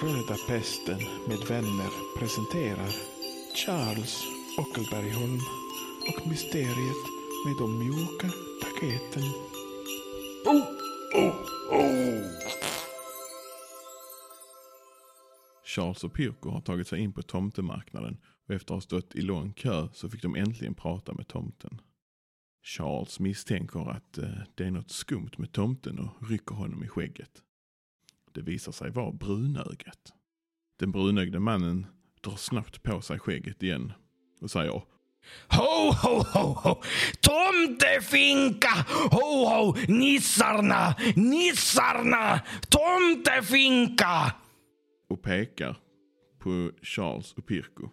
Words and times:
Skörda 0.00 0.36
pesten 0.48 0.98
med 1.28 1.38
vänner 1.48 2.18
presenterar 2.18 2.90
Charles 3.54 4.24
Ockelbergholm 4.58 5.40
och 6.08 6.28
Mysteriet 6.28 7.04
med 7.46 7.54
de 7.58 7.78
mjuka 7.78 8.30
paketen. 8.62 9.22
Oh, 10.46 10.64
oh, 11.14 11.34
oh. 11.70 12.22
Charles 15.64 16.04
och 16.04 16.14
Pirko 16.14 16.50
har 16.50 16.60
tagit 16.60 16.88
sig 16.88 17.00
in 17.00 17.12
på 17.12 17.22
tomtemarknaden 17.22 18.18
och 18.48 18.54
efter 18.54 18.74
att 18.74 18.76
ha 18.76 18.80
stått 18.80 19.14
i 19.14 19.20
lång 19.20 19.52
kö 19.52 19.88
så 19.92 20.08
fick 20.08 20.22
de 20.22 20.36
äntligen 20.36 20.74
prata 20.74 21.14
med 21.14 21.28
tomten. 21.28 21.80
Charles 22.62 23.20
misstänker 23.20 23.90
att 23.90 24.18
eh, 24.18 24.30
det 24.54 24.64
är 24.64 24.70
något 24.70 24.90
skumt 24.90 25.30
med 25.38 25.52
tomten 25.52 25.98
och 25.98 26.28
rycker 26.30 26.54
honom 26.54 26.84
i 26.84 26.88
skägget. 26.88 27.42
Det 28.34 28.42
visar 28.42 28.72
sig 28.72 28.90
vara 28.90 29.12
brunögat. 29.12 30.12
Den 30.78 30.92
brunögde 30.92 31.40
mannen 31.40 31.86
drar 32.24 32.36
snabbt 32.36 32.82
på 32.82 33.00
sig 33.00 33.18
skägget 33.18 33.62
igen 33.62 33.92
och 34.40 34.50
säger 34.50 34.82
Ho, 35.48 35.92
ho, 36.02 36.22
ho, 36.22 36.52
ho! 36.52 36.82
Tomtefinka! 37.20 38.86
Ho, 39.10 39.44
ho! 39.44 39.76
Nissarna! 39.88 40.94
Nissarna! 41.16 42.40
Tomtefinka! 42.68 44.34
och 45.10 45.22
pekar 45.22 45.76
på 46.38 46.70
Charles 46.82 47.32
och 47.32 47.46
Pirko. 47.46 47.88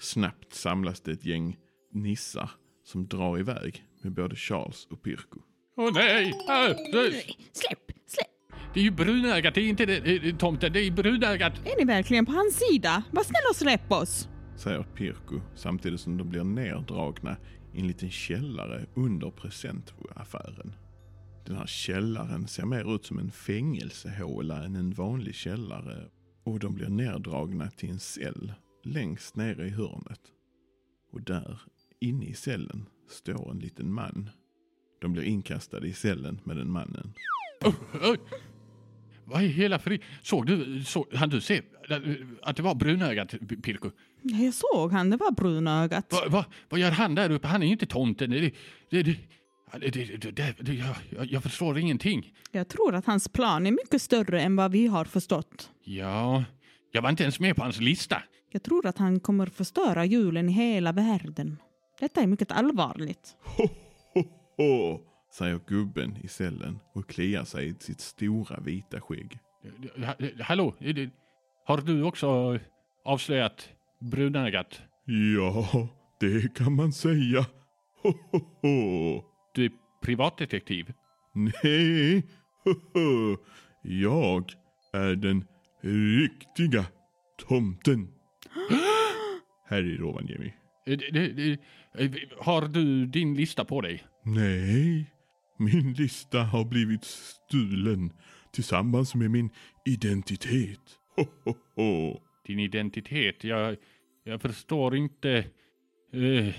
Snabbt 0.00 0.54
samlas 0.54 1.00
det 1.00 1.12
ett 1.12 1.24
gäng 1.24 1.56
nissar 1.92 2.50
som 2.84 3.06
drar 3.08 3.38
iväg 3.38 3.84
med 4.02 4.12
både 4.12 4.36
Charles 4.36 4.86
och 4.90 5.02
Pirko. 5.02 5.40
Åh 5.76 5.92
nej! 5.94 6.28
Äh, 6.48 6.76
släpp. 7.52 7.91
Det 8.74 8.80
är 8.80 8.84
ju 8.84 8.90
brunögat, 8.90 9.54
det 9.54 9.60
är 9.60 9.68
inte 9.68 9.86
det, 9.86 10.00
det, 10.00 10.38
tomten, 10.38 10.72
det 10.72 10.86
är 10.86 10.90
brunögat. 10.90 11.52
Är 11.64 11.78
ni 11.78 11.84
verkligen 11.84 12.26
på 12.26 12.32
hans 12.32 12.54
sida? 12.68 13.02
Var 13.10 13.22
snäll 13.22 13.42
och 13.50 13.56
släpp 13.56 13.92
oss. 13.92 14.28
Säger 14.56 14.82
Pirko 14.82 15.40
samtidigt 15.54 16.00
som 16.00 16.16
de 16.16 16.28
blir 16.28 16.44
neddragna 16.44 17.36
i 17.74 17.80
en 17.80 17.86
liten 17.86 18.10
källare 18.10 18.86
under 18.94 19.30
presentaffären. 19.30 20.74
Den 21.46 21.56
här 21.56 21.66
källaren 21.66 22.48
ser 22.48 22.66
mer 22.66 22.94
ut 22.94 23.04
som 23.04 23.18
en 23.18 23.30
fängelsehåla 23.30 24.64
än 24.64 24.76
en 24.76 24.90
vanlig 24.90 25.34
källare 25.34 26.08
och 26.44 26.58
de 26.58 26.74
blir 26.74 26.88
neddragna 26.88 27.70
till 27.70 27.90
en 27.90 27.98
cell 27.98 28.52
längst 28.84 29.36
nere 29.36 29.66
i 29.66 29.70
hörnet. 29.70 30.20
Och 31.12 31.22
där, 31.22 31.60
inne 32.00 32.26
i 32.26 32.34
cellen, 32.34 32.88
står 33.10 33.50
en 33.50 33.58
liten 33.58 33.92
man. 33.92 34.30
De 35.00 35.12
blir 35.12 35.22
inkastade 35.22 35.86
i 35.86 35.92
cellen 35.92 36.40
med 36.44 36.56
den 36.56 36.70
mannen. 36.70 37.14
Oh, 37.64 37.74
oh. 38.10 38.16
Vad 39.32 39.42
i 39.42 39.46
hela 39.46 39.78
fri... 39.78 40.00
Såg 40.22 40.46
du, 40.46 40.84
såg, 40.84 41.06
han 41.14 41.28
du 41.28 41.40
se 41.40 41.62
att 42.42 42.56
det 42.56 42.62
var 42.62 42.74
brunögat, 42.74 43.34
Pirko? 43.62 43.90
Ja, 44.22 44.36
Jag 44.38 44.54
såg 44.54 44.92
han, 44.92 45.10
det 45.10 45.16
var 45.16 45.30
brunögat. 45.30 46.12
Va, 46.12 46.24
va, 46.28 46.44
vad 46.68 46.80
gör 46.80 46.90
han 46.90 47.14
där 47.14 47.30
uppe? 47.30 47.48
Han 47.48 47.62
är 47.62 47.66
ju 47.66 47.72
inte 47.72 47.86
tomten. 47.86 48.30
Det, 48.30 48.52
det, 48.90 49.02
det, 49.02 50.72
jag- 50.74 51.26
jag 51.26 51.42
förstår 51.42 51.78
ingenting. 51.78 52.32
Jag 52.52 52.68
tror 52.68 52.94
att 52.94 53.06
hans 53.06 53.28
plan 53.28 53.66
är 53.66 53.70
mycket 53.70 54.02
större 54.02 54.40
än 54.42 54.56
vad 54.56 54.72
vi 54.72 54.86
har 54.86 55.04
förstått. 55.04 55.70
Ja, 55.84 56.44
jag 56.92 57.02
var 57.02 57.10
inte 57.10 57.22
ens 57.22 57.40
med 57.40 57.56
på 57.56 57.62
hans 57.62 57.80
lista. 57.80 58.22
Jag 58.52 58.62
tror 58.62 58.86
att 58.86 58.98
han 58.98 59.20
kommer 59.20 59.46
förstöra 59.46 60.04
julen 60.04 60.48
i 60.48 60.52
hela 60.52 60.92
världen. 60.92 61.58
Detta 62.00 62.20
är 62.20 62.26
mycket 62.26 62.52
allvarligt. 62.52 63.36
Ho, 63.44 63.68
ho, 64.14 64.22
ho, 64.56 65.00
säger 65.32 65.60
gubben 65.66 66.16
i 66.22 66.28
cellen 66.28 66.78
och 66.92 67.08
kliar 67.08 67.44
sig 67.44 67.68
i 67.68 67.74
sitt 67.74 68.00
stora 68.00 68.60
vita 68.60 69.00
skägg. 69.00 69.38
Ha- 69.96 70.14
Hallå, 70.44 70.74
har 71.64 71.76
du 71.80 72.02
också 72.02 72.58
avslöjat 73.04 73.68
brunögat? 74.00 74.82
Ja, 75.36 75.88
det 76.20 76.54
kan 76.54 76.72
man 76.76 76.92
säga. 76.92 77.46
Ho, 78.02 78.12
ho, 78.30 78.38
ho. 78.62 79.24
Du 79.54 79.64
är 79.64 79.70
privatdetektiv? 80.02 80.92
Nej, 81.34 82.26
ho, 82.64 82.70
ho. 82.94 83.36
jag 83.82 84.44
är 84.92 85.14
den 85.14 85.44
riktiga 86.20 86.86
tomten. 87.48 88.08
Här 89.68 89.82
i 89.84 89.96
Rovaniemi. 89.96 90.54
Har 92.38 92.68
du 92.68 93.06
din 93.06 93.34
lista 93.34 93.64
på 93.64 93.80
dig? 93.80 94.04
Nej, 94.24 95.10
min 95.58 95.92
lista 95.92 96.42
har 96.42 96.64
blivit 96.64 97.04
stulen 97.04 98.12
tillsammans 98.52 99.14
med 99.14 99.30
min 99.30 99.50
identitet. 99.84 100.80
Ho, 101.16 101.24
ho, 101.44 101.54
ho. 101.76 102.20
Din 102.46 102.58
identitet? 102.58 103.44
Jag, 103.44 103.76
jag 104.24 104.42
förstår 104.42 104.96
inte. 104.96 105.30
Eh, 106.12 106.54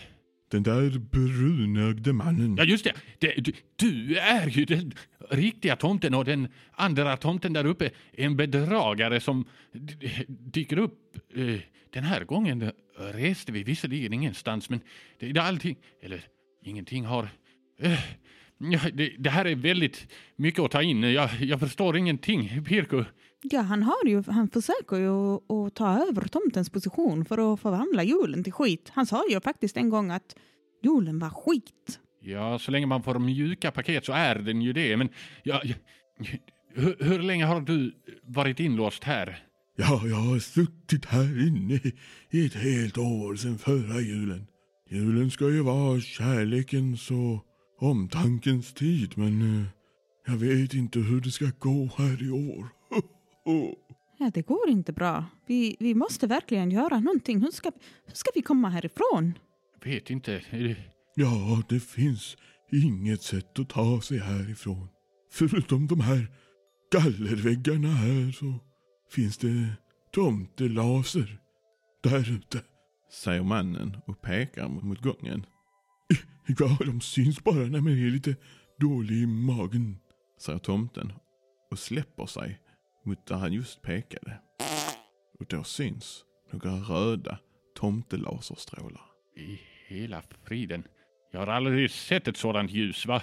Den 0.51 0.63
där 0.63 0.99
brunögde 0.99 2.13
mannen. 2.13 2.55
Ja, 2.57 2.63
just 2.63 2.83
det. 2.83 2.93
det 3.19 3.33
du, 3.37 3.51
du 3.75 4.17
är 4.17 4.47
ju 4.47 4.65
den 4.65 4.93
riktiga 5.29 5.75
tomten 5.75 6.13
och 6.13 6.25
den 6.25 6.47
andra 6.71 7.17
tomten 7.17 7.53
där 7.53 7.65
uppe 7.65 7.89
en 8.11 8.37
bedragare 8.37 9.19
som 9.19 9.45
dyker 10.27 10.77
upp. 10.77 10.99
Eh, 11.35 11.59
Den 11.93 12.03
här 12.03 12.23
gången 12.23 12.71
reste 12.97 13.51
vi 13.51 13.63
visserligen 13.63 14.13
ingenstans, 14.13 14.69
men 14.69 14.79
det, 15.19 15.31
det 15.31 15.41
allting, 15.41 15.77
eller 16.01 16.21
ingenting 16.63 17.05
har... 17.05 17.29
eh, 17.79 17.99
ja, 18.57 18.79
det, 18.93 19.15
det 19.19 19.29
här 19.29 19.45
är 19.45 19.55
väldigt 19.55 20.07
mycket 20.35 20.59
att 20.59 20.71
ta 20.71 20.81
in. 20.81 21.03
Jag, 21.03 21.29
jag 21.41 21.59
förstår 21.59 21.97
ingenting, 21.97 22.65
Pirko. 22.65 23.03
Ja, 23.41 23.61
han, 23.61 23.83
har 23.83 24.05
ju, 24.05 24.23
han 24.27 24.49
försöker 24.49 24.97
ju 24.97 25.35
att 25.35 25.75
ta 25.75 26.07
över 26.09 26.27
tomtens 26.27 26.69
position 26.69 27.25
för 27.25 27.53
att 27.53 27.59
förvandla 27.59 28.03
julen 28.03 28.43
till 28.43 28.53
skit. 28.53 28.91
Han 28.93 29.05
sa 29.05 29.23
ju 29.29 29.41
faktiskt 29.41 29.77
en 29.77 29.89
gång 29.89 30.11
att 30.11 30.35
julen 30.83 31.19
var 31.19 31.29
skit. 31.29 31.99
Ja, 32.21 32.59
så 32.59 32.71
länge 32.71 32.85
man 32.85 33.03
får 33.03 33.19
mjuka 33.19 33.71
paket 33.71 34.05
så 34.05 34.13
är 34.13 34.35
den 34.35 34.61
ju 34.61 34.73
det, 34.73 34.97
men... 34.97 35.09
Ja, 35.43 35.61
ja, 35.63 35.75
hur, 36.75 36.95
hur 36.99 37.19
länge 37.19 37.45
har 37.45 37.61
du 37.61 37.93
varit 38.23 38.59
inlåst 38.59 39.03
här? 39.03 39.43
Ja, 39.75 40.01
jag 40.05 40.15
har 40.15 40.39
suttit 40.39 41.05
här 41.05 41.47
inne 41.47 41.79
i 42.29 42.45
ett 42.45 42.53
helt 42.53 42.97
år 42.97 43.35
sedan 43.35 43.57
förra 43.57 44.01
julen. 44.01 44.47
Julen 44.89 45.31
ska 45.31 45.49
ju 45.49 45.61
vara 45.61 45.99
kärlekens 45.99 47.11
och 47.11 47.45
omtankens 47.83 48.73
tid, 48.73 49.17
men 49.17 49.41
eh, 49.61 49.65
jag 50.27 50.37
vet 50.37 50.73
inte 50.73 50.99
hur 50.99 51.21
det 51.21 51.31
ska 51.31 51.45
gå 51.59 51.89
här 51.97 52.23
i 52.23 52.29
år. 52.31 52.67
Ja, 54.17 54.31
det 54.33 54.41
går 54.41 54.69
inte 54.69 54.93
bra. 54.93 55.25
Vi, 55.47 55.75
vi 55.79 55.95
måste 55.95 56.27
verkligen 56.27 56.71
göra 56.71 56.99
någonting. 56.99 57.41
Hur 57.41 57.51
ska, 57.51 57.71
hur 58.05 58.13
ska 58.15 58.31
vi 58.35 58.41
komma 58.41 58.69
härifrån? 58.69 59.33
Vet 59.83 60.09
inte. 60.09 60.41
Det- 60.51 60.77
Ja, 61.15 61.61
det 61.69 61.79
finns 61.79 62.37
inget 62.71 63.21
sätt 63.21 63.59
att 63.59 63.69
ta 63.69 64.01
sig 64.01 64.17
härifrån. 64.17 64.87
Förutom 65.31 65.87
de 65.87 65.99
här 65.99 66.27
gallerväggarna 66.91 67.87
här 67.87 68.31
så 68.31 68.53
finns 69.11 69.37
det 69.37 69.67
tomtelaser 70.11 71.37
där 72.03 72.31
ute. 72.31 72.61
Säger 73.23 73.43
mannen 73.43 73.97
och 74.07 74.21
pekar 74.21 74.67
mot 74.69 75.01
gången. 75.01 75.45
Ja, 76.59 76.77
de 76.85 77.01
syns 77.01 77.43
bara 77.43 77.55
när 77.55 77.81
man 77.81 77.91
är 77.91 78.11
lite 78.11 78.35
dålig 78.79 79.15
i 79.15 79.25
magen. 79.25 79.97
Säger 80.39 80.59
tomten 80.59 81.13
och 81.71 81.79
släpper 81.79 82.25
sig 82.25 82.59
mot 83.05 83.27
där 83.27 83.35
han 83.35 83.53
just 83.53 83.81
pekade. 83.81 84.39
Och 85.39 85.45
då 85.49 85.63
syns 85.63 86.23
några 86.51 86.71
röda 86.71 87.39
tomtelaserstrålar. 87.75 89.01
I 89.37 89.59
hela 89.87 90.23
friden. 90.43 90.83
Jag 91.31 91.39
har 91.39 91.47
aldrig 91.47 91.91
sett 91.91 92.27
ett 92.27 92.37
sådant 92.37 92.71
ljus. 92.71 93.05
Va, 93.05 93.21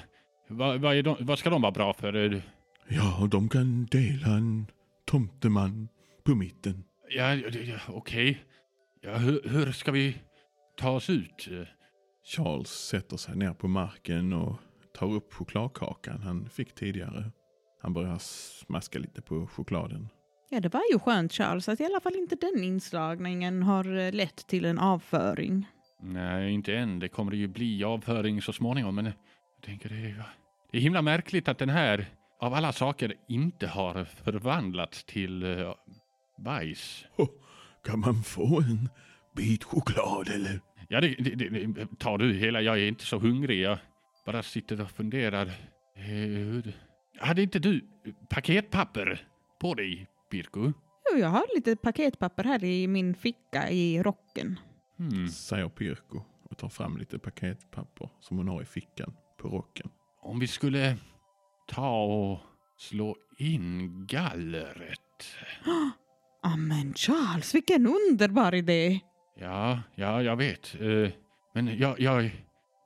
va, 0.49 0.77
vad 0.77 1.05
de, 1.05 1.17
vad 1.21 1.39
ska 1.39 1.51
de 1.51 1.63
vara 1.63 1.73
bra 1.73 1.95
för? 1.95 2.43
Ja, 2.89 3.29
de 3.31 3.49
kan 3.49 3.87
dela 3.87 4.27
en 4.27 4.67
tomteman 5.05 5.89
på 6.25 6.35
mitten. 6.35 6.85
Ja, 7.09 7.35
ja, 7.35 7.79
okej. 7.89 8.45
Ja, 9.01 9.17
hur, 9.17 9.49
hur 9.49 9.73
ska 9.73 9.93
vi 9.93 10.17
ta 10.77 10.91
oss 10.91 11.11
ut? 11.11 11.49
Charles 12.25 12.69
sätter 12.69 13.17
sig 13.17 13.37
ner 13.37 13.53
på 13.53 13.69
marken 13.69 14.33
och 14.33 14.57
tar 14.95 15.13
upp 15.13 15.35
chokladkakan 15.35 16.23
han 16.23 16.49
fick 16.49 16.75
tidigare. 16.75 17.33
Han 17.83 17.93
börjar 17.93 18.19
smaska 18.19 18.99
lite 18.99 19.23
på 19.23 19.47
chokladen. 19.47 20.09
Ja, 20.51 20.61
det 20.61 20.73
var 20.73 20.83
ju 20.93 20.99
skönt 20.99 21.33
Charles 21.33 21.69
att 21.69 21.81
i 21.81 21.85
alla 21.85 22.01
fall 22.01 22.15
inte 22.15 22.37
den 22.37 22.65
inslagningen 22.65 23.63
har 23.63 23.99
eh, 23.99 24.13
lett 24.13 24.47
till 24.47 24.65
en 24.65 24.79
avföring. 24.79 25.67
Nej, 26.03 26.53
inte 26.53 26.77
än. 26.77 26.99
Det 26.99 27.09
kommer 27.09 27.33
ju 27.33 27.49
bli 27.49 27.85
avföring 27.85 28.43
så 28.43 28.53
småningom, 28.53 28.95
men 28.95 29.05
jag 29.05 29.15
tänker 29.65 29.89
det 29.89 29.95
är, 29.95 30.23
det 30.71 30.79
är 30.79 30.83
himla 30.83 31.03
märkligt 31.03 31.49
att 31.49 31.59
den 31.59 31.69
här, 31.69 32.07
av 32.41 32.55
alla 32.55 32.73
saker, 32.73 33.15
inte 33.29 33.67
har 33.67 34.05
förvandlats 34.05 35.05
till 35.05 35.45
uh, 35.45 35.75
bajs. 36.39 37.05
Oh, 37.17 37.29
kan 37.85 38.01
man 38.01 38.23
få 38.23 38.61
en 38.61 38.89
bit 39.37 39.65
choklad 39.65 40.29
eller? 40.29 40.61
Ja, 40.93 41.01
det, 41.01 41.09
det, 41.19 41.49
det, 41.67 41.99
tar 41.99 42.19
du 42.19 42.33
hela. 42.33 42.61
Jag 42.63 42.79
är 42.79 42.89
inte 42.89 43.05
så 43.05 43.19
hungrig. 43.19 43.61
Jag 43.61 43.79
bara 44.27 44.43
sitter 44.43 44.81
och 44.81 44.91
funderar. 44.91 45.51
Hur- 45.95 46.73
Hade 47.19 47.43
inte 47.43 47.59
du 47.59 47.85
paketpapper 48.29 49.27
på 49.61 49.75
dig, 49.75 50.07
Pirko? 50.31 50.73
Jo, 51.13 51.19
jag 51.19 51.29
har 51.29 51.45
lite 51.55 51.77
paketpapper 51.77 52.45
här 52.45 52.65
i 52.65 52.87
min 52.87 53.15
ficka 53.15 53.71
i 53.71 54.03
rocken. 54.03 54.59
Hmm. 54.99 55.29
Säger 55.29 55.69
Pirko 55.69 56.23
och 56.51 56.59
tar 56.59 56.69
fram 56.69 56.97
lite 56.99 57.19
paketpapper 57.19 58.09
som 58.21 58.37
hon 58.37 58.49
har 58.49 58.63
i 58.63 58.65
fickan 58.65 59.15
på 59.39 59.49
rocken. 59.49 59.91
Om 60.23 60.39
vi 60.39 60.47
skulle 60.47 60.97
ta 61.69 62.03
och 62.05 62.39
slå 62.79 63.17
in 63.39 64.07
gallret. 64.07 65.25
Ja, 66.43 66.57
men 66.59 66.95
Charles, 66.95 67.55
vilken 67.55 67.87
underbar 67.87 68.55
idé! 68.55 69.01
Ja, 69.37 69.81
ja, 69.95 70.23
jag 70.23 70.37
vet. 70.37 70.75
Eh, 70.81 71.11
Men 71.55 71.79
jag, 71.79 72.01
jag, 72.01 72.31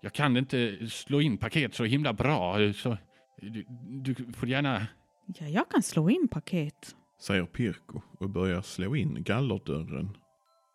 jag 0.01 0.13
kan 0.13 0.37
inte 0.37 0.89
slå 0.89 1.21
in 1.21 1.39
paket 1.39 1.75
så 1.75 1.85
himla 1.85 2.13
bra. 2.13 2.61
eh, 2.63 2.73
Så 2.73 2.97
du, 3.41 3.65
du 4.05 4.33
får 4.33 4.49
gärna... 4.49 4.87
Ja, 5.27 5.47
jag 5.47 5.71
kan 5.71 5.83
slå 5.83 6.11
in 6.11 6.29
paket. 6.29 6.97
Säger 7.21 7.45
Pirko 7.47 8.01
och 8.21 8.31
börjar 8.31 8.63
slå 8.63 8.97
in 8.97 9.23
gallerdörren 9.23 10.17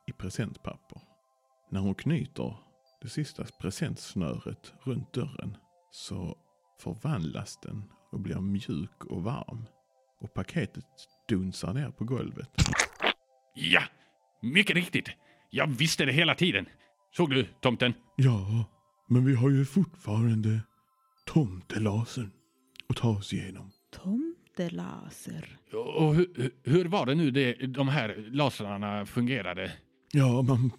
i 0.07 0.11
presentpapper. 0.11 1.01
När 1.71 1.79
hon 1.79 1.95
knyter 1.95 2.55
det 3.01 3.09
sista 3.09 3.43
presentsnöret 3.61 4.73
runt 4.83 5.13
dörren 5.13 5.57
så 5.91 6.37
förvandlas 6.83 7.57
den 7.63 7.83
och 8.11 8.19
blir 8.19 8.39
mjuk 8.41 9.05
och 9.05 9.23
varm. 9.23 9.65
Och 10.21 10.33
paketet 10.33 10.85
dunsar 11.27 11.73
ner 11.73 11.89
på 11.91 12.03
golvet. 12.03 12.49
Ja, 13.53 13.81
mycket 14.41 14.75
riktigt. 14.75 15.09
Jag 15.49 15.67
visste 15.67 16.05
det 16.05 16.11
hela 16.11 16.35
tiden. 16.35 16.65
Såg 17.15 17.29
du, 17.29 17.45
tomten? 17.61 17.93
Ja, 18.15 18.65
men 19.07 19.25
vi 19.25 19.35
har 19.35 19.49
ju 19.49 19.65
fortfarande 19.65 20.59
tomtelasern 21.25 22.31
att 22.89 22.95
ta 22.95 23.09
oss 23.09 23.33
igenom. 23.33 23.71
Tomtelaser. 23.91 25.57
Och 25.97 26.15
hur, 26.15 26.51
hur 26.63 26.85
var 26.85 27.05
det 27.05 27.15
nu 27.15 27.31
det, 27.31 27.53
de 27.53 27.87
här 27.87 28.25
lasrarna 28.31 29.05
fungerade? 29.05 29.71
Ja, 30.11 30.41
man 30.41 30.71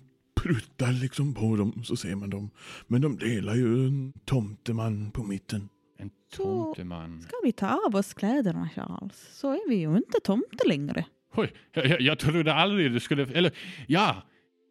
pruttar 0.43 0.93
liksom 0.93 1.35
på 1.35 1.57
dem 1.57 1.85
så 1.85 1.97
ser 1.97 2.15
man 2.15 2.31
dem. 2.31 2.51
Men 2.87 3.01
de 3.01 3.17
delar 3.19 3.55
ju 3.55 3.87
en 3.87 4.13
tomteman 4.25 5.11
på 5.11 5.23
mitten. 5.23 5.69
En 5.99 6.11
Så- 6.37 6.65
tomteman. 6.65 7.23
Ska 7.23 7.33
vi 7.45 7.53
ta 7.53 7.81
av 7.87 7.97
oss 7.97 8.15
kläderna, 8.15 8.69
Charles? 8.75 9.29
Så 9.33 9.53
är 9.53 9.69
vi 9.69 9.75
ju 9.77 9.97
inte 9.97 10.21
tomte 10.25 10.69
längre. 10.69 11.05
Oj, 11.35 11.53
jag, 11.73 11.87
jag, 11.87 12.01
jag 12.01 12.19
trodde 12.19 12.55
aldrig 12.55 12.93
du 12.93 13.01
skulle... 13.01 13.23
Eller, 13.23 13.53
ja. 13.87 14.23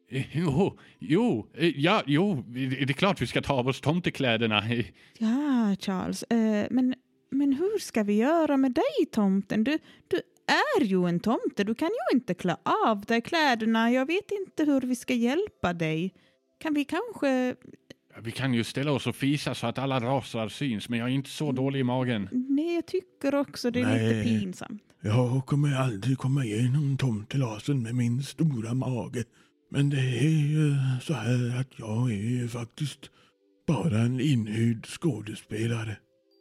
Eh, 0.09 0.25
Jo, 0.37 0.77
jo, 0.99 1.47
eh, 1.53 1.79
ja, 1.79 2.03
jo, 2.05 2.43
det 2.47 2.81
är 2.81 2.93
klart 2.93 3.21
vi 3.21 3.27
ska 3.27 3.41
ta 3.41 3.53
av 3.53 3.67
oss 3.67 3.81
tomtekläderna. 3.81 4.63
Ja, 5.17 5.75
Charles, 5.79 6.23
eh, 6.23 6.67
men, 6.71 6.95
men 7.31 7.53
hur 7.53 7.79
ska 7.79 8.03
vi 8.03 8.13
göra 8.13 8.57
med 8.57 8.71
dig, 8.71 9.05
tomten? 9.11 9.63
Du, 9.63 9.77
du 10.07 10.21
är 10.79 10.83
ju 10.83 11.07
en 11.07 11.19
tomte. 11.19 11.63
Du 11.63 11.75
kan 11.75 11.87
ju 11.89 12.17
inte 12.17 12.33
klä 12.33 12.55
av 12.87 13.01
dig 13.01 13.21
kläderna. 13.21 13.91
Jag 13.91 14.05
vet 14.05 14.31
inte 14.31 14.71
hur 14.71 14.81
vi 14.81 14.95
ska 14.95 15.13
hjälpa 15.13 15.73
dig. 15.73 16.13
Kan 16.59 16.73
vi 16.73 16.85
kanske... 16.85 17.55
Vi 18.21 18.31
kan 18.31 18.53
ju 18.53 18.63
ställa 18.63 18.91
oss 18.91 19.07
och 19.07 19.15
fisa 19.15 19.55
så 19.55 19.67
att 19.67 19.77
alla 19.77 19.99
rasar 19.99 20.49
syns, 20.49 20.89
men 20.89 20.99
jag 20.99 21.09
är 21.09 21.13
inte 21.13 21.29
så 21.29 21.51
dålig 21.51 21.79
i 21.79 21.83
magen. 21.83 22.29
Nej, 22.31 22.75
jag 22.75 22.85
tycker 22.85 23.35
också 23.35 23.71
det 23.71 23.79
är 23.79 23.85
Nej. 23.85 24.13
lite 24.13 24.29
pinsamt. 24.29 24.83
Jag 25.01 25.45
kommer 25.45 25.75
aldrig 25.75 26.17
komma 26.17 26.45
igenom 26.45 26.97
tomtelasern 26.97 27.83
med 27.83 27.95
min 27.95 28.23
stora 28.23 28.73
mage. 28.73 29.23
Men 29.71 29.89
det 29.89 30.19
är 30.19 30.29
ju 30.29 30.75
så 31.01 31.13
här 31.13 31.59
att 31.59 31.79
jag 31.79 32.11
är 32.11 32.47
faktiskt 32.47 33.09
bara 33.67 33.99
en 33.99 34.19
inhyrd 34.19 34.87
skådespelare. 34.87 35.97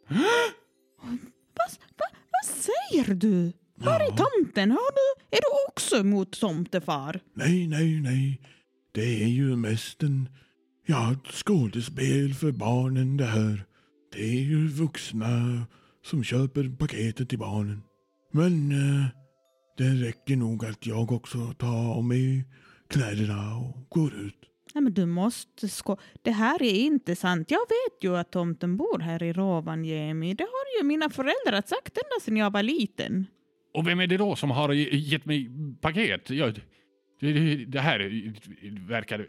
Vad, 0.09 1.69
vad, 1.97 2.09
vad 2.31 2.45
säger 2.45 3.13
du? 3.15 3.53
Var 3.75 3.99
är 3.99 4.07
tomten? 4.07 4.71
Har 4.71 4.91
du, 4.91 5.37
är 5.37 5.41
du 5.41 5.67
också 5.67 5.97
emot 5.97 6.39
tomtefar? 6.39 7.19
Nej, 7.33 7.67
nej, 7.67 8.01
nej. 8.01 8.41
Det 8.91 9.23
är 9.23 9.27
ju 9.27 9.55
mest 9.55 10.03
en, 10.03 10.29
ja, 10.85 11.11
ett 11.11 11.33
skådespel 11.33 12.33
för 12.33 12.51
barnen 12.51 13.17
det 13.17 13.25
här. 13.25 13.65
Det 14.13 14.23
är 14.23 14.41
ju 14.41 14.67
vuxna 14.67 15.61
som 16.05 16.23
köper 16.23 16.69
paketet 16.79 17.29
till 17.29 17.39
barnen. 17.39 17.81
Men 18.31 18.71
eh, 18.71 19.05
det 19.77 19.89
räcker 20.07 20.35
nog 20.35 20.65
att 20.65 20.85
jag 20.85 21.11
också 21.11 21.53
tar 21.57 22.01
mig 22.01 22.45
kläderna 22.89 23.55
och 23.57 23.85
går 23.89 24.13
ut. 24.13 24.35
Nej, 24.73 24.81
men 24.83 24.93
du 24.93 25.05
måste 25.05 25.69
sko... 25.69 25.97
Det 26.21 26.31
här 26.31 26.63
är 26.63 26.73
inte 26.73 27.15
sant. 27.15 27.51
Jag 27.51 27.59
vet 27.59 28.03
ju 28.03 28.17
att 28.17 28.31
tomten 28.31 28.77
bor 28.77 28.99
här 28.99 29.23
i 29.23 29.33
Rovaniemi. 29.33 30.33
Det 30.33 30.43
har 30.43 30.79
ju 30.79 30.87
mina 30.87 31.09
föräldrar 31.09 31.63
sagt 31.67 31.97
ända 31.97 32.19
sedan 32.21 32.37
jag 32.37 32.51
var 32.53 32.63
liten. 32.63 33.27
Och 33.73 33.87
vem 33.87 33.99
är 33.99 34.07
det 34.07 34.17
då 34.17 34.35
som 34.35 34.51
har 34.51 34.73
gett 34.73 35.25
mig 35.25 35.49
paket? 35.81 36.29
Jag, 36.29 36.61
det, 37.67 37.79
här 37.79 37.99
verkar 38.87 39.27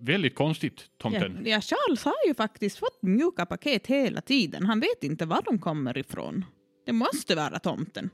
väldigt 0.00 0.34
konstigt, 0.34 0.74
Ja, 0.78 0.86
tomten. 1.10 1.42
ja, 1.46 1.60
Charles 1.60 2.04
har 2.04 2.14
ju 2.26 2.34
faktiskt 2.34 2.78
fått 2.78 3.02
mjuka 3.02 3.46
paket 3.46 3.86
hela 3.86 4.20
tiden. 4.20 4.66
Han 4.66 4.80
vet 4.80 5.04
inte 5.04 5.26
var 5.26 5.42
de 5.44 5.58
kommer 5.58 5.98
ifrån. 5.98 6.44
Det 6.86 6.92
måste 6.92 7.34
vara 7.34 7.58
tomten. 7.58 8.10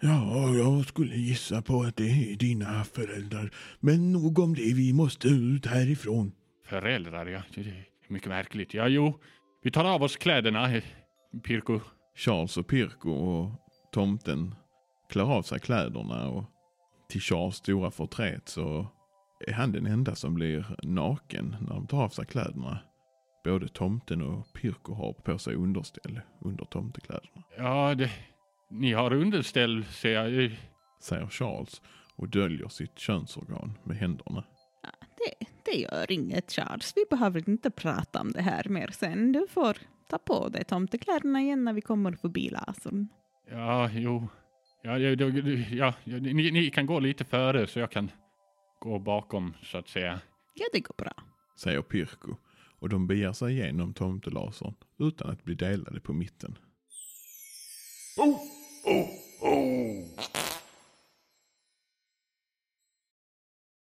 Ja, 0.00 0.54
jag 0.54 0.86
skulle 0.86 1.16
gissa 1.16 1.62
på 1.62 1.82
att 1.82 1.96
det 1.96 2.10
är 2.32 2.36
dina 2.36 2.84
föräldrar. 2.84 3.50
Men 3.80 4.12
nog 4.12 4.38
om 4.38 4.54
det, 4.54 4.72
vi 4.74 4.92
måste 4.92 5.28
ut 5.28 5.66
härifrån. 5.66 6.32
Föräldrar, 6.66 7.26
ja. 7.26 7.42
Det 7.54 7.60
är 7.60 7.84
mycket 8.08 8.28
märkligt. 8.28 8.74
Ja, 8.74 8.88
jo. 8.88 9.20
Vi 9.62 9.70
tar 9.70 9.84
av 9.84 10.02
oss 10.02 10.16
kläderna, 10.16 10.76
eh, 10.76 10.84
Pirko. 11.44 11.80
Charles 12.16 12.56
och 12.56 12.66
Pirko 12.66 13.10
och 13.10 13.50
tomten 13.92 14.54
klär 15.10 15.32
av 15.32 15.42
sig 15.42 15.60
kläderna 15.60 16.28
och 16.28 16.44
till 17.08 17.20
Charles 17.20 17.54
stora 17.56 17.90
förtret 17.90 18.48
så 18.48 18.86
är 19.46 19.52
han 19.52 19.72
den 19.72 19.86
enda 19.86 20.14
som 20.14 20.34
blir 20.34 20.76
naken 20.82 21.56
när 21.60 21.74
de 21.74 21.86
tar 21.86 22.02
av 22.02 22.08
sig 22.08 22.26
kläderna. 22.26 22.78
Både 23.44 23.68
tomten 23.68 24.22
och 24.22 24.52
Pirko 24.52 24.94
har 24.94 25.12
på 25.12 25.38
sig 25.38 25.54
underställ 25.54 26.20
under 26.40 26.64
tomtekläderna, 26.64 27.42
Ja, 27.56 27.94
det, 27.94 28.10
ni 28.70 28.92
har 28.92 29.12
underställ, 29.12 29.84
ser 29.84 30.12
jag. 30.12 30.44
Eh, 30.44 30.50
säger 31.00 31.26
Charles 31.26 31.82
och 32.16 32.28
döljer 32.28 32.68
sitt 32.68 32.98
könsorgan 32.98 33.72
med 33.84 33.96
händerna. 33.96 34.44
Det, 35.18 35.46
det 35.64 35.78
gör 35.78 36.12
inget, 36.12 36.52
Charles. 36.52 36.92
Vi 36.96 37.04
behöver 37.10 37.48
inte 37.48 37.70
prata 37.70 38.20
om 38.20 38.32
det 38.32 38.42
här 38.42 38.68
mer 38.68 38.88
sen. 38.88 39.32
Du 39.32 39.46
får 39.50 39.76
ta 40.10 40.18
på 40.18 40.48
dig 40.48 40.64
tomtekläderna 40.64 41.40
igen 41.40 41.64
när 41.64 41.72
vi 41.72 41.80
kommer 41.80 42.12
förbi 42.12 42.50
lasern. 42.50 43.08
Ja, 43.50 43.90
jo. 43.92 44.28
Ja, 44.82 44.98
ja, 44.98 45.10
ja, 45.18 45.28
ja, 45.70 45.94
ja 46.04 46.18
ni, 46.18 46.50
ni 46.50 46.70
kan 46.70 46.86
gå 46.86 47.00
lite 47.00 47.24
före 47.24 47.66
så 47.66 47.78
jag 47.78 47.90
kan 47.90 48.10
gå 48.80 48.98
bakom, 48.98 49.54
så 49.62 49.78
att 49.78 49.88
säga. 49.88 50.20
Ja, 50.54 50.66
det 50.72 50.80
går 50.80 50.94
bra. 50.98 51.12
Säger 51.56 51.82
Pirko 51.82 52.36
och 52.80 52.88
de 52.88 53.06
beger 53.06 53.32
sig 53.32 53.52
igenom 53.52 53.94
tomtelasern 53.94 54.74
utan 54.98 55.30
att 55.30 55.44
bli 55.44 55.54
delade 55.54 56.00
på 56.00 56.12
mitten. 56.12 56.58
Oh, 58.18 58.40
Oh, 58.88 59.06
ho. 59.42 60.57